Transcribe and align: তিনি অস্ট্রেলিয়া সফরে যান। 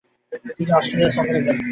তিনি 0.57 0.71
অস্ট্রেলিয়া 0.77 1.11
সফরে 1.15 1.39
যান। 1.45 1.57